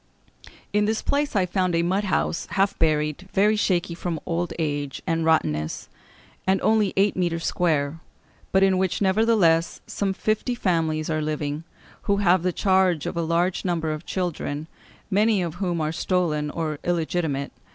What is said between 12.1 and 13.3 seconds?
have the charge of a